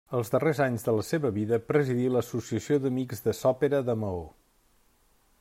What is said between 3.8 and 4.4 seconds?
de Maó.